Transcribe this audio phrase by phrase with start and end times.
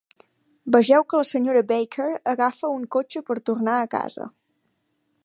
[0.75, 4.27] Vegeu que la senyora Baker agafa un cotxe per tornar a casa.